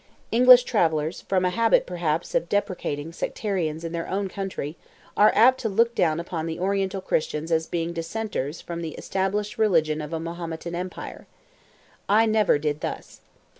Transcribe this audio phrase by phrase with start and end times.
[0.31, 4.75] English travellers, from a habit perhaps of depreciating sectarians in their own country,
[5.15, 9.59] are apt to look down upon the Oriental Christians as being "dissenters" from the established
[9.59, 11.27] religion of a Mahometan empire.
[12.09, 13.21] I never did thus.